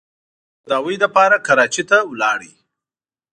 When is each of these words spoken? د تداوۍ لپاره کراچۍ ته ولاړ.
د 0.03 0.03
تداوۍ 0.63 0.95
لپاره 1.03 1.35
کراچۍ 1.47 1.83
ته 1.89 1.97
ولاړ. 2.11 2.39